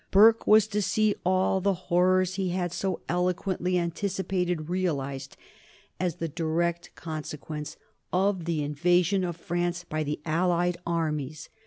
[0.09, 5.37] Burke was to see all the horrors he had so eloquently anticipated realized
[5.99, 7.77] as the direct consequence
[8.11, 11.49] of the invasion of France by the allied armies.